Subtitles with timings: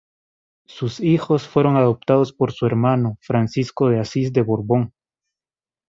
[0.65, 4.93] Sus hijos fueron adoptados por su hermano, Francisco de Asís de Borbón.